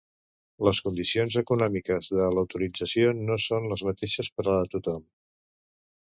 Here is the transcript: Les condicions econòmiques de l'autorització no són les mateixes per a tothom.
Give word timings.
Les 0.67 0.77
condicions 0.85 1.37
econòmiques 1.41 2.09
de 2.21 2.31
l'autorització 2.37 3.13
no 3.29 3.39
són 3.45 3.69
les 3.75 3.85
mateixes 3.91 4.33
per 4.41 4.49
a 4.57 4.59
tothom. 4.75 5.07